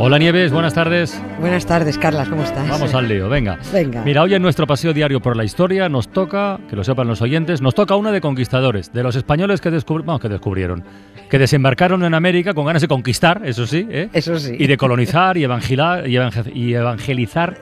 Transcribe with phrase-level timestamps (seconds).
[0.00, 1.20] Hola Nieves, buenas tardes.
[1.40, 2.68] Buenas tardes, Carlas, ¿cómo estás?
[2.68, 3.58] Vamos al lío, venga.
[3.72, 4.02] Venga.
[4.04, 7.20] Mira, hoy en nuestro paseo diario por la historia nos toca, que lo sepan los
[7.20, 10.84] oyentes, nos toca una de conquistadores, de los españoles que, descubri- bueno, que descubrieron,
[11.28, 14.08] que desembarcaron en América con ganas de conquistar, eso sí, ¿eh?
[14.12, 14.54] Eso sí.
[14.56, 17.56] y de colonizar y, evangelar, y, evangel- y evangelizar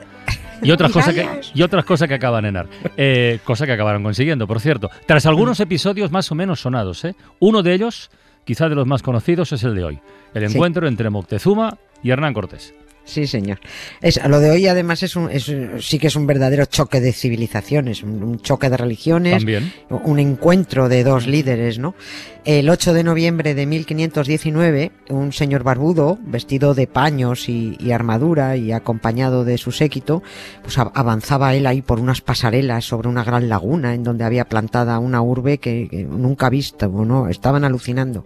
[0.61, 2.67] y otras cosas que y otras cosas que acaban en ar.
[2.97, 4.89] Eh, cosa que acabaron consiguiendo, por cierto.
[5.07, 7.15] Tras algunos episodios más o menos sonados, ¿eh?
[7.39, 8.09] uno de ellos,
[8.47, 9.99] quizá de los más conocidos, es el de hoy,
[10.33, 10.55] el Sí.
[10.55, 12.73] encuentro entre Moctezuma y Hernán Cortés.
[13.07, 13.59] Sí, señor.
[14.01, 17.13] Es, lo de hoy, además, es un, es, sí que es un verdadero choque de
[17.13, 19.71] civilizaciones, un, un choque de religiones, También.
[19.89, 21.95] un encuentro de dos líderes, ¿no?
[22.43, 28.57] El 8 de noviembre de 1519, un señor barbudo, vestido de paños y, y armadura
[28.57, 30.21] y acompañado de su séquito,
[30.61, 34.99] pues avanzaba él ahí por unas pasarelas sobre una gran laguna en donde había plantada
[34.99, 37.29] una urbe que, que nunca vista, ¿no?
[37.29, 38.25] Estaban alucinando.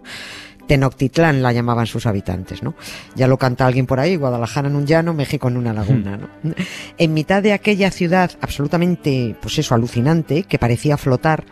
[0.72, 2.74] Tenochtitlán la llamaban sus habitantes, ¿no?
[3.14, 6.54] Ya lo canta alguien por ahí, Guadalajara en un llano, México en una laguna, ¿no?
[6.96, 11.44] En mitad de aquella ciudad absolutamente, pues eso, alucinante, que parecía flotar,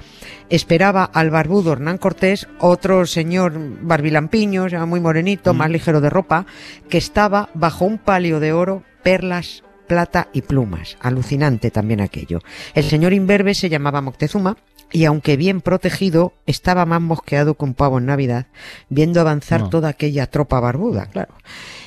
[0.48, 5.56] esperaba al barbudo Hernán Cortés otro señor barbilampiño, ya muy morenito, Mm.
[5.58, 6.46] más ligero de ropa,
[6.88, 10.96] que estaba bajo un palio de oro, perlas, plata y plumas.
[11.02, 12.38] Alucinante también aquello.
[12.74, 14.56] El señor imberbe se llamaba Moctezuma
[14.92, 18.46] y aunque bien protegido, estaba más mosqueado que un pavo en Navidad,
[18.88, 19.70] viendo avanzar No.
[19.70, 21.34] toda aquella tropa barbuda, claro.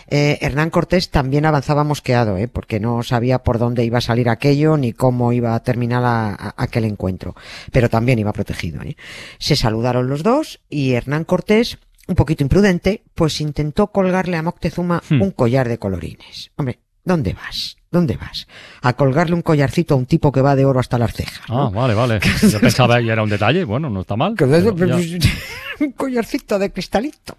[0.08, 2.48] Eh, Hernán Cortés también avanzaba mosqueado, ¿eh?
[2.48, 6.34] porque no sabía por dónde iba a salir aquello ni cómo iba a terminar a-
[6.34, 7.36] a- aquel encuentro,
[7.72, 8.82] pero también iba protegido.
[8.84, 8.96] ¿eh?
[9.40, 15.02] Se saludaron los dos y Hernán Cortés, un poquito imprudente, pues intentó colgarle a Moctezuma
[15.10, 15.22] Hmm.
[15.22, 16.52] un collar de colorines.
[16.58, 17.78] Hombre, ¿dónde vas?
[17.92, 18.48] ¿Dónde vas?
[18.82, 21.42] A colgarle un collarcito a un tipo que va de oro hasta las cejas.
[21.48, 22.20] Ah, vale, vale.
[22.42, 23.64] Yo pensaba que era un detalle.
[23.66, 24.36] Bueno, no está mal.
[25.80, 27.36] Un collarcito de cristalito.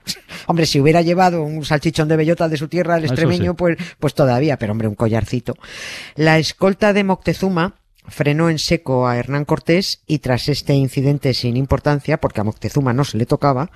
[0.47, 3.57] Hombre, si hubiera llevado un salchichón de bellota de su tierra, el extremeño, sí.
[3.57, 5.55] pues, pues todavía, pero hombre, un collarcito.
[6.17, 11.57] La escolta de Moctezuma frenó en seco a Hernán Cortés y tras este incidente sin
[11.57, 13.71] importancia, porque a Moctezuma no se le tocaba,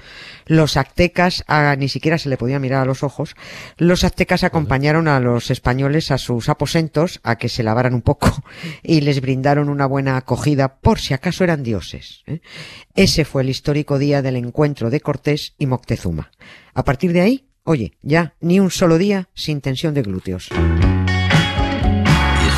[0.46, 3.34] los aztecas ah, ni siquiera se le podía mirar a los ojos,
[3.76, 8.30] los aztecas acompañaron a los españoles a sus aposentos a que se lavaran un poco
[8.82, 12.22] y les brindaron una buena acogida por si acaso eran dioses.
[12.26, 12.40] ¿eh?
[12.94, 16.30] Ese fue el histórico día del encuentro de Cortés y Moctezuma.
[16.74, 20.48] A partir de ahí, oye, ya ni un solo día sin tensión de glúteos.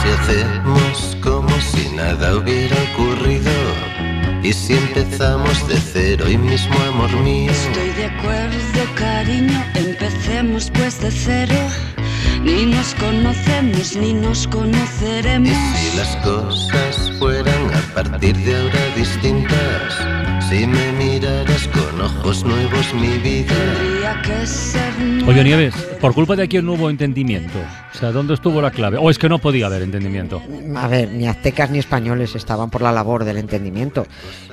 [0.00, 3.50] Y si hacemos como si nada hubiera ocurrido,
[4.42, 11.00] y si empezamos de cero y mismo amor mío, Estoy de acuerdo, cariño, empecemos pues
[11.00, 11.54] de cero.
[12.42, 15.50] Ni nos conocemos, ni nos y conoceremos.
[15.76, 19.98] si las cosas fueran a partir de ahora distintas,
[20.50, 23.54] si me miraras con ojos nuevos mi vida.
[23.54, 24.80] Tendría que ser
[25.26, 27.58] Oye, Nieves, por culpa de quién no hubo entendimiento.
[27.94, 28.96] O sea, ¿dónde estuvo la clave?
[28.98, 30.42] O es que no podía haber entendimiento.
[30.76, 34.06] A ver, ni aztecas ni españoles estaban por la labor del entendimiento.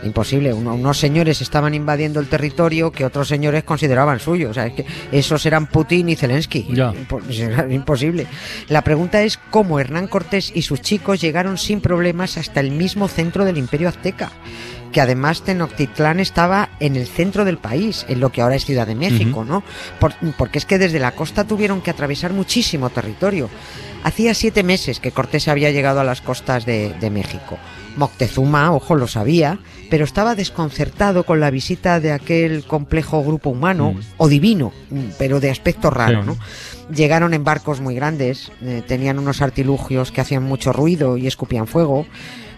[0.03, 0.53] Imposible.
[0.53, 4.50] Uno- unos señores estaban invadiendo el territorio que otros señores consideraban suyo.
[4.52, 6.68] O sea, es que esos eran Putin y Zelensky.
[6.74, 6.94] Ya.
[7.69, 8.28] Imposible.
[8.69, 13.08] La pregunta es cómo Hernán Cortés y sus chicos llegaron sin problemas hasta el mismo
[13.08, 14.31] centro del imperio azteca.
[14.92, 18.88] Que además Tenochtitlán estaba en el centro del país, en lo que ahora es Ciudad
[18.88, 19.64] de México, ¿no?
[20.00, 23.50] Por- porque es que desde la costa tuvieron que atravesar muchísimo territorio.
[24.03, 27.58] Hacía siete meses que Cortés había llegado a las costas de, de México.
[27.97, 29.59] Moctezuma, ojo, lo sabía,
[29.90, 34.00] pero estaba desconcertado con la visita de aquel complejo grupo humano, Mm.
[34.18, 36.28] o divino, mm, pero de aspecto raro, Sí.
[36.28, 36.38] ¿no?
[36.96, 41.68] Llegaron en barcos muy grandes, eh, tenían unos artilugios que hacían mucho ruido y escupían
[41.68, 42.06] fuego.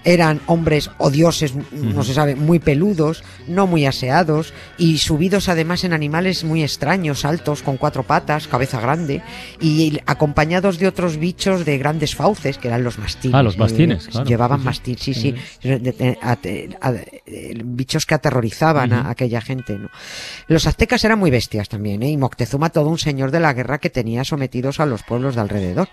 [0.03, 1.61] Eran hombres o dioses, mm,
[1.95, 7.25] no se sabe, muy peludos, no muy aseados y subidos además en animales muy extraños,
[7.25, 9.21] altos, con cuatro patas, cabeza grande
[9.59, 13.35] y acompañados de otros bichos de grandes fauces, que eran los mastines.
[13.35, 14.27] Ah, los mastines, Eh, claro.
[14.27, 15.35] Llevaban mastines, sí, sí.
[16.21, 16.31] A-
[16.81, 16.94] a-
[17.25, 19.89] eh, bichos que aterrorizaban a aquella gente, ¿no?
[20.47, 22.09] Los aztecas eran muy bestias también, ¿eh?
[22.09, 25.41] Y Moctezuma todo un señor de la guerra que tenía sometidos a los pueblos de
[25.41, 25.89] alrededor.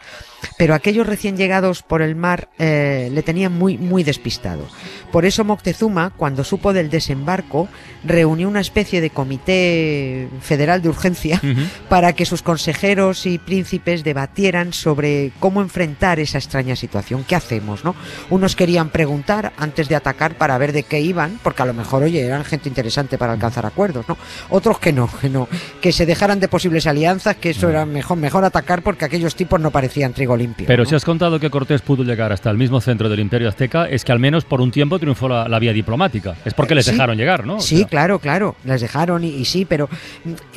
[0.58, 4.68] Pero aquellos recién llegados por el mar eh, le tenían muy, muy muy despistado.
[5.10, 7.66] Por eso Moctezuma, cuando supo del desembarco,
[8.04, 11.40] reunió una especie de comité federal de urgencia
[11.88, 17.24] para que sus consejeros y príncipes debatieran sobre cómo enfrentar esa extraña situación.
[17.26, 17.94] ¿Qué hacemos, no?
[18.28, 22.02] Unos querían preguntar antes de atacar para ver de qué iban, porque a lo mejor,
[22.02, 24.18] oye, eran gente interesante para alcanzar acuerdos, ¿no?
[24.50, 25.48] Otros que no, que no,
[25.80, 29.58] que se dejaran de posibles alianzas, que eso era mejor, mejor atacar porque aquellos tipos
[29.58, 30.66] no parecían trigo limpio.
[30.66, 33.85] Pero si has contado que Cortés pudo llegar hasta el mismo centro del Imperio Azteca,
[33.90, 36.36] es que al menos por un tiempo triunfó la, vía diplomática.
[36.44, 37.60] Es porque les dejaron llegar, ¿no?
[37.60, 39.88] sí, claro, claro, les dejaron y, sí, pero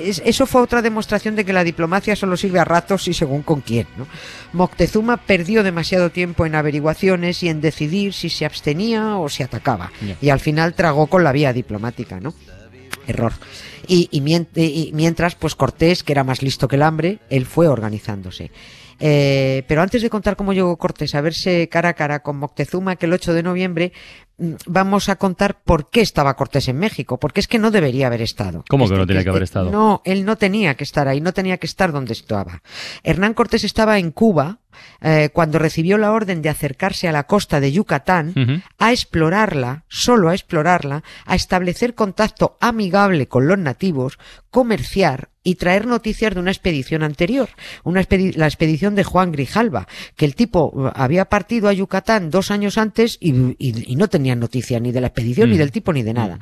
[0.08, 3.62] eso fue otra demostración de que la diplomacia solo sirve a ratos y según con
[3.62, 4.08] quién, ¿no?
[4.54, 9.92] Moctezuma perdió demasiado tiempo en averiguaciones y en decidir si se abstenía o se atacaba.
[10.22, 12.34] Y al final tragó con la vía diplomática, ¿no?
[13.08, 13.34] Error.
[13.88, 14.22] Y,
[14.94, 18.52] mientras, pues Cortés, que era más listo que el hambre, él fue organizándose.
[19.00, 22.96] Eh, pero antes de contar cómo llegó Cortés a verse cara a cara con Moctezuma,
[22.96, 23.94] que el 8 de noviembre,
[24.38, 28.08] mm, vamos a contar por qué estaba Cortés en México, porque es que no debería
[28.08, 28.64] haber estado.
[28.70, 29.72] ¿Cómo que no tenía que haber estado?
[29.72, 32.62] No, él no tenía que estar ahí, no tenía que estar donde estaba.
[33.04, 34.60] Hernán Cortés estaba en Cuba,
[35.02, 40.30] eh, cuando recibió la orden de acercarse a la costa de Yucatán, a explorarla, solo
[40.30, 46.52] a explorarla, a establecer contacto amigable con los nativos, comerciar y traer noticias de una
[46.52, 47.50] expedición anterior,
[47.84, 48.06] una
[48.36, 52.78] la expedición de Juan Grijalva, que el tipo uh, había partido a Yucatán dos años
[52.78, 55.60] antes y, no tenía noticia ni de la expedición, ni mm.
[55.60, 56.36] del tipo, ni de nada.
[56.36, 56.40] Mm.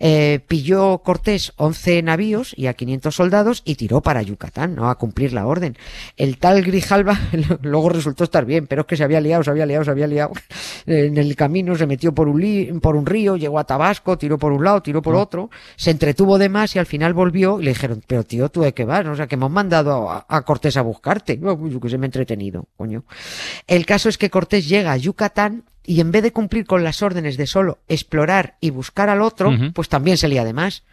[0.00, 4.90] Eh, pilló Cortés 11 navíos y a 500 soldados y tiró para Yucatán, ¿no?
[4.90, 5.76] A cumplir la orden.
[6.16, 7.18] El tal Grijalva
[7.72, 10.06] luego resultó estar bien, pero es que se había liado, se había liado, se había
[10.06, 10.32] liado.
[10.84, 14.50] En el camino se metió por un, por un río, llegó a Tabasco, tiró por
[14.52, 17.70] un lado, tiró por otro, se entretuvo de más y al final volvió y le
[17.70, 20.82] dijeron, pero tío, tú de qué vas, o sea, que hemos mandado a, Cortés a
[20.82, 21.38] buscarte.
[21.38, 23.04] Yo que se me he entretenido, coño.
[23.68, 27.02] El caso es que Cortés llega a Yucatán y en vez de cumplir con las
[27.02, 30.84] órdenes de solo explorar y buscar al otro, pues también se lía además.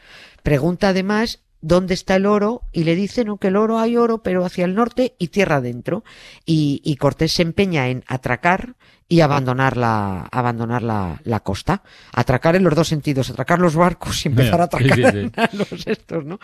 [0.44, 4.24] Pregunta además dónde está el oro y le dice no, que el oro hay oro,
[4.24, 6.04] pero hacia el norte y tierra adentro.
[6.46, 8.76] Y, y Cortés se empeña en atracar
[9.08, 11.82] y abandonar la, abandonar la, la, costa.
[12.14, 15.00] Atracar en los dos sentidos, atracar los barcos y empezar a atracar
[15.54, 16.40] los estos, ¿no?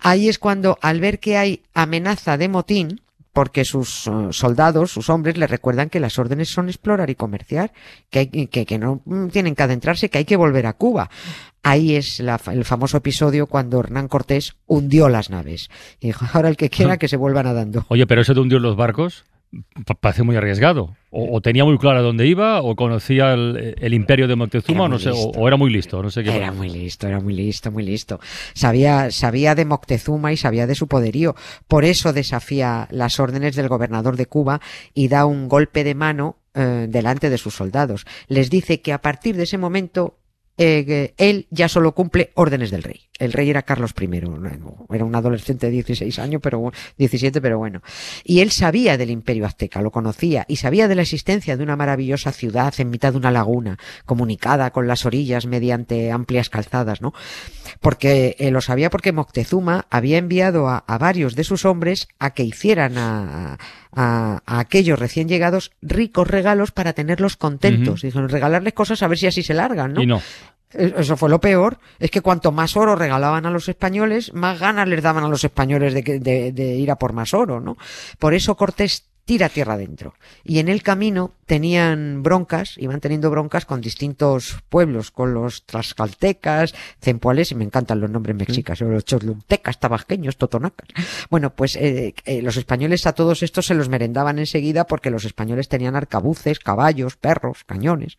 [0.00, 3.00] Ahí es cuando, al ver que hay amenaza de motín,
[3.32, 7.72] porque sus eh, soldados, sus hombres, le recuerdan que las órdenes son explorar y comerciar,
[8.10, 11.10] que, hay, que, que no tienen que adentrarse, que hay que volver a Cuba.
[11.62, 15.68] Ahí es el famoso episodio cuando Hernán Cortés hundió las naves.
[16.00, 17.84] Y dijo, ahora el que quiera que se vuelva nadando.
[17.88, 19.24] Oye, pero eso de hundió los barcos
[20.00, 20.96] parece muy arriesgado.
[21.10, 25.10] O, tenía muy claro a dónde iba, o conocía el, imperio de Moctezuma, no sé,
[25.12, 26.36] o, era muy listo, no sé qué.
[26.36, 28.20] Era muy listo, era muy listo, muy listo.
[28.54, 31.34] Sabía, sabía de Moctezuma y sabía de su poderío.
[31.66, 34.60] Por eso desafía las órdenes del gobernador de Cuba
[34.94, 38.06] y da un golpe de mano eh, delante de sus soldados.
[38.28, 40.18] Les dice que a partir de ese momento
[40.58, 43.09] eh, él ya solo cumple órdenes del rey.
[43.20, 44.08] El rey era Carlos I,
[44.92, 47.82] era un adolescente de 16 años, pero 17, pero bueno.
[48.24, 51.76] Y él sabía del imperio azteca, lo conocía, y sabía de la existencia de una
[51.76, 57.12] maravillosa ciudad en mitad de una laguna, comunicada con las orillas mediante amplias calzadas, ¿no?
[57.80, 62.42] Porque eh, lo sabía porque Moctezuma había enviado a, varios de sus hombres a que
[62.42, 63.58] hicieran a,
[63.92, 68.02] a, aquellos recién llegados ricos regalos para tenerlos contentos.
[68.02, 70.02] Dijeron, regalarles cosas a ver si así se largan, ¿no?
[70.02, 70.20] Y no.
[70.72, 74.58] E, eso fue lo peor, es que cuanto más oro regalaban a los españoles, más
[74.58, 77.76] ganas les daban a los españoles de, de, de ir a por más oro, ¿no?
[78.18, 80.14] Por eso Cortés tira tierra adentro.
[80.44, 86.74] Y en el camino tenían broncas, iban teniendo broncas con distintos pueblos, con los tlaxcaltecas,
[87.00, 90.88] cempoales, y me encantan los nombres mexicas, los cholultecas, tabasqueños, totonacas.
[91.30, 95.24] Bueno, pues eh, eh, los españoles a todos estos se los merendaban enseguida porque los
[95.24, 98.16] españoles tenían arcabuces, caballos, perros, cañones.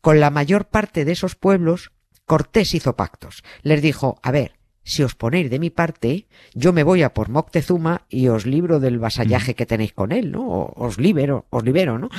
[0.00, 1.92] Con la mayor parte de esos pueblos,
[2.26, 3.44] Cortés hizo pactos.
[3.62, 4.52] Les dijo, a ver,
[4.84, 8.80] si os ponéis de mi parte, yo me voy a por Moctezuma y os libro
[8.80, 10.72] del vasallaje que tenéis con él, ¿no?
[10.76, 12.10] Os libero, os libero, ¿no?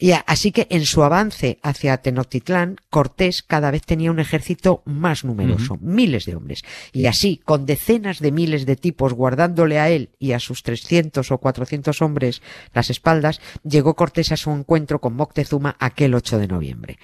[0.00, 5.24] Y así que en su avance hacia Tenochtitlán, Cortés cada vez tenía un ejército más
[5.24, 6.62] numeroso, miles de hombres.
[6.94, 11.30] Y así, con decenas de miles de tipos guardándole a él y a sus 300
[11.30, 12.40] o 400 hombres
[12.72, 16.98] las espaldas, llegó Cortés a su encuentro con Moctezuma aquel 8 de noviembre.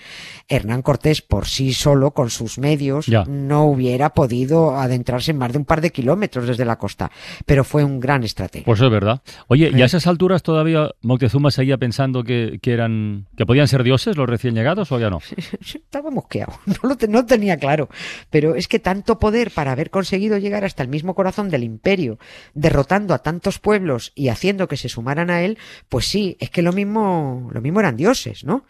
[0.49, 5.59] Hernán Cortés por sí solo, con sus medios, no hubiera podido adentrarse en más de
[5.59, 7.11] un par de kilómetros desde la costa,
[7.45, 8.65] pero fue un gran estratega.
[8.65, 9.21] Pues es verdad.
[9.49, 13.83] Oye, ¿y a esas alturas todavía Moctezuma seguía pensando que, que eran que podían ser
[13.83, 15.21] dioses los recién llegados o ya no?
[15.61, 17.89] Estaba mosqueado, no lo no tenía claro,
[18.31, 22.19] pero es que tanto poder para haber conseguido llegar hasta el mismo corazón del imperio,
[22.55, 26.63] derrotando a tantos pueblos y haciendo que se sumaran a él, pues sí, es que
[26.63, 28.65] lo mismo, lo mismo eran dioses, ¿no?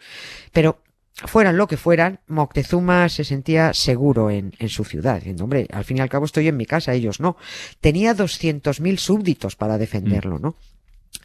[0.51, 0.81] Pero
[1.25, 5.83] fueran lo que fueran, Moctezuma se sentía seguro en, en, su ciudad, diciendo, hombre, al
[5.83, 7.37] fin y al cabo estoy en mi casa, ellos no.
[7.81, 10.55] Tenía 200.000 súbditos para defenderlo, ¿no?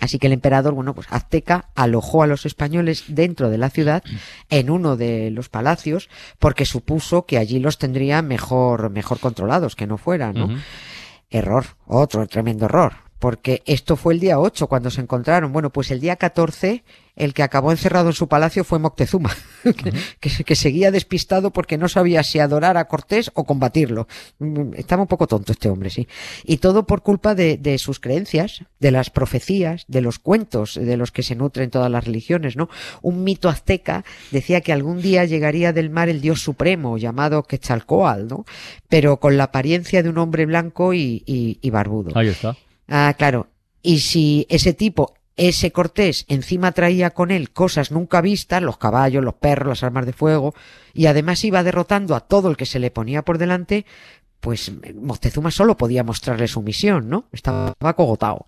[0.02, 4.02] Así que el emperador, bueno, pues Azteca alojó a los españoles dentro de la ciudad
[4.50, 6.08] en uno de los palacios
[6.40, 10.48] porque supuso que allí los tendría mejor, mejor controlados, que no fuera, ¿no?
[11.30, 15.52] Error, otro tremendo error porque esto fue el día 8 cuando se encontraron.
[15.52, 16.82] Bueno, pues el día 14
[17.14, 19.30] el que acabó encerrado en su palacio fue Moctezuma,
[20.20, 24.08] que, que, seguía despistado porque no sabía si adorar a Cortés o combatirlo.
[24.40, 26.08] Mm, estaba un poco tonto este hombre, sí.
[26.42, 30.96] Y todo por culpa de, de, sus creencias, de las profecías, de los cuentos de
[30.96, 32.68] los que se nutren todas las religiones, ¿no?
[33.02, 38.26] Un mito azteca decía que algún día llegaría del mar el dios supremo llamado Quetzalcoatl,
[38.26, 38.46] ¿no?
[38.88, 42.18] Pero con la apariencia de un hombre blanco y, y, y barbudo.
[42.18, 42.56] Ahí está.
[42.88, 43.48] Ah, claro.
[43.82, 49.24] Y si ese tipo, ese Cortés, encima traía con él cosas nunca vistas, los caballos,
[49.24, 50.54] los perros, las armas de fuego,
[50.92, 53.86] y además iba derrotando a todo el que se le ponía por delante,
[54.42, 57.28] pues Moctezuma solo podía mostrarle su misión, ¿no?
[57.30, 58.46] Estaba cogotado.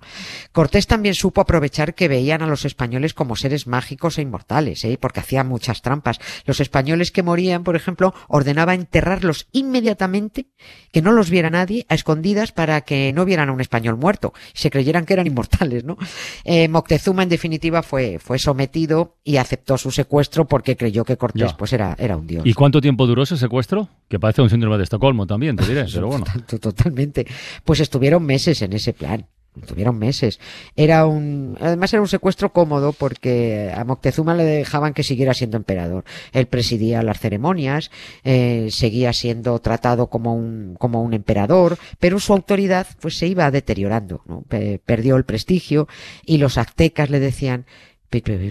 [0.51, 4.99] Cortés también supo aprovechar que veían a los españoles como seres mágicos e inmortales, ¿eh?
[5.01, 6.19] porque hacía muchas trampas.
[6.47, 10.49] Los españoles que morían, por ejemplo, ordenaba enterrarlos inmediatamente,
[10.91, 14.33] que no los viera nadie, a escondidas para que no vieran a un español muerto
[14.53, 15.97] y se creyeran que eran inmortales, ¿no?
[16.43, 21.53] Eh, Moctezuma, en definitiva, fue, fue sometido y aceptó su secuestro porque creyó que Cortés,
[21.53, 21.57] ya.
[21.57, 22.45] pues, era, era un dios.
[22.45, 23.89] ¿Y cuánto tiempo duró ese secuestro?
[24.09, 25.84] Que parece un síndrome de Estocolmo también, te diré.
[25.93, 26.25] Pero bueno.
[26.61, 27.27] Totalmente.
[27.65, 29.27] Pues estuvieron meses en ese plan.
[29.61, 30.41] Estuvieron meses.
[30.75, 35.57] Era un, además era un secuestro cómodo porque a Moctezuma le dejaban que siguiera siendo
[35.57, 36.05] emperador.
[36.33, 37.93] Él presidía las ceremonias,
[38.25, 43.49] eh, seguía siendo tratado como un, como un emperador, pero su autoridad pues se iba
[43.53, 44.45] deteriorando, ¿no?
[44.85, 45.87] Perdió el prestigio
[46.27, 47.65] y los aztecas le decían,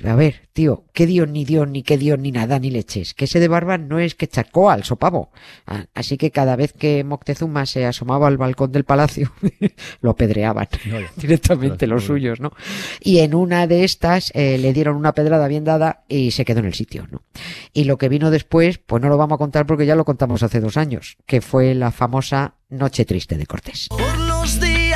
[0.05, 3.13] a ver, tío, qué dios ni dios, ni qué dios, ni nada, ni leches.
[3.13, 5.31] Que ese de barba no es que chacó al sopavo.
[5.65, 9.31] Ah, así que cada vez que Moctezuma se asomaba al balcón del palacio,
[10.01, 12.51] lo apedreaban no, directamente los suyos, ¿no?
[12.99, 16.59] Y en una de estas eh, le dieron una pedrada bien dada y se quedó
[16.59, 17.23] en el sitio, ¿no?
[17.73, 20.43] Y lo que vino después, pues no lo vamos a contar porque ya lo contamos
[20.43, 23.87] hace dos años, que fue la famosa Noche Triste de Cortés.
[23.89, 24.72] Por los días